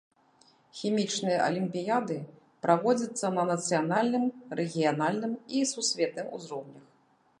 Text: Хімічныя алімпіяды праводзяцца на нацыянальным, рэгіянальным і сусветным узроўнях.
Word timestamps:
Хімічныя 0.77 1.39
алімпіяды 1.47 2.17
праводзяцца 2.67 3.27
на 3.37 3.43
нацыянальным, 3.53 4.25
рэгіянальным 4.61 5.33
і 5.59 5.63
сусветным 5.75 6.27
узроўнях. 6.41 6.85